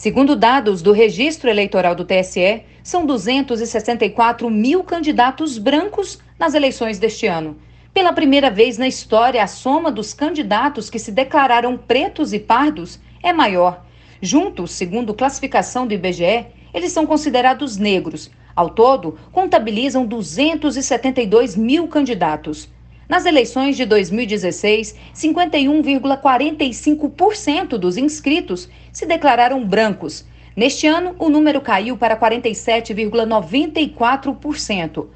Segundo 0.00 0.34
dados 0.34 0.80
do 0.80 0.92
Registro 0.92 1.50
Eleitoral 1.50 1.94
do 1.94 2.06
TSE, 2.06 2.62
são 2.82 3.04
264 3.04 4.48
mil 4.48 4.82
candidatos 4.82 5.58
brancos 5.58 6.18
nas 6.38 6.54
eleições 6.54 6.98
deste 6.98 7.26
ano. 7.26 7.58
Pela 7.92 8.10
primeira 8.10 8.50
vez 8.50 8.78
na 8.78 8.88
história, 8.88 9.42
a 9.42 9.46
soma 9.46 9.92
dos 9.92 10.14
candidatos 10.14 10.88
que 10.88 10.98
se 10.98 11.12
declararam 11.12 11.76
pretos 11.76 12.32
e 12.32 12.38
pardos 12.38 12.98
é 13.22 13.30
maior. 13.30 13.84
Juntos, 14.22 14.70
segundo 14.70 15.12
classificação 15.12 15.86
do 15.86 15.92
IBGE, 15.92 16.46
eles 16.72 16.92
são 16.92 17.04
considerados 17.04 17.76
negros. 17.76 18.30
Ao 18.56 18.70
todo, 18.70 19.18
contabilizam 19.30 20.06
272 20.06 21.54
mil 21.54 21.86
candidatos. 21.88 22.70
Nas 23.10 23.26
eleições 23.26 23.76
de 23.76 23.84
2016, 23.84 24.96
51,45% 25.12 27.70
dos 27.70 27.96
inscritos 27.96 28.68
se 28.92 29.04
declararam 29.04 29.66
brancos. 29.66 30.24
Neste 30.54 30.86
ano, 30.86 31.16
o 31.18 31.28
número 31.28 31.60
caiu 31.60 31.96
para 31.96 32.16
47,94%. 32.16 35.08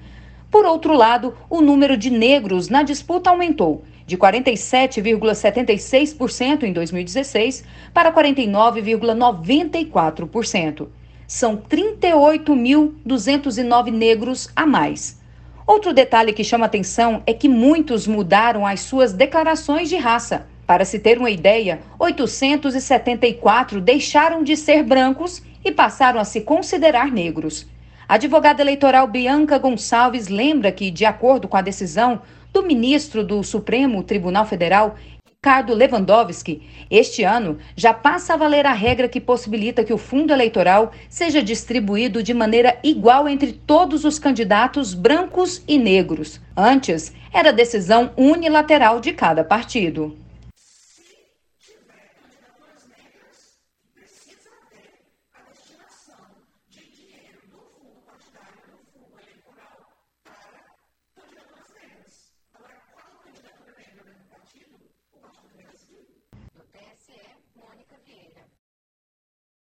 Por 0.51 0.67
outro 0.67 0.93
lado, 0.93 1.37
o 1.49 1.61
número 1.61 1.97
de 1.97 2.11
negros 2.11 2.69
na 2.69 2.83
disputa 2.83 3.31
aumentou, 3.31 3.85
de 4.05 4.19
47,76% 4.19 6.65
em 6.65 6.73
2016 6.73 7.63
para 7.93 8.13
49,94%. 8.13 10.89
São 11.29 11.57
38.209 11.59 13.93
negros 13.93 14.51
a 14.57 14.67
mais. 14.67 15.23
Outro 15.67 15.95
detalhe 15.95 16.35
que 16.35 16.45
chama 16.45 16.67
atenção 16.67 17.23
é 17.27 17.33
que 17.33 17.49
muitos 17.49 18.07
mudaram 18.07 18.67
as 18.67 18.81
suas 18.81 19.15
declarações 19.15 19.89
de 19.89 19.97
raça. 19.97 20.47
Para 20.67 20.85
se 20.85 20.99
ter 20.99 21.19
uma 21.19 21.31
ideia, 21.31 21.81
874 21.99 23.81
deixaram 23.81 24.43
de 24.43 24.59
ser 24.59 24.83
brancos 24.83 25.43
e 25.65 25.73
passaram 25.73 26.21
a 26.21 26.25
se 26.25 26.43
considerar 26.43 27.11
negros. 27.11 27.67
A 28.07 28.17
advogada 28.17 28.61
eleitoral 28.61 29.07
Bianca 29.07 29.57
Gonçalves 29.57 30.29
lembra 30.29 30.71
que, 30.71 30.91
de 30.91 31.07
acordo 31.07 31.49
com 31.49 31.57
a 31.57 31.63
decisão 31.63 32.21
do 32.53 32.63
ministro 32.63 33.25
do 33.25 33.43
Supremo 33.43 34.03
Tribunal 34.03 34.45
Federal, 34.45 34.97
Ricardo 35.45 35.75
Lewandowski, 35.75 36.63
este 36.91 37.23
ano 37.23 37.59
já 37.77 37.93
passa 37.93 38.33
a 38.33 38.37
valer 38.39 38.65
a 38.65 38.73
regra 38.73 39.11
que 39.11 39.21
possibilita 39.21 39.85
que 39.85 39.93
o 39.93 39.99
fundo 39.99 40.33
eleitoral 40.33 40.91
seja 41.07 41.43
distribuído 41.43 42.23
de 42.23 42.33
maneira 42.33 42.79
igual 42.83 43.29
entre 43.29 43.53
todos 43.53 44.07
os 44.07 44.19
candidatos 44.19 44.95
brancos 44.95 45.63
e 45.69 45.77
negros. 45.77 46.41
Antes, 46.57 47.13
era 47.31 47.53
decisão 47.53 48.11
unilateral 48.17 49.01
de 49.01 49.13
cada 49.13 49.45
partido. 49.45 50.17